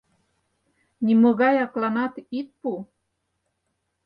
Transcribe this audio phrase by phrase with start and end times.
[1.05, 2.71] —Нимогай акланат ит пу!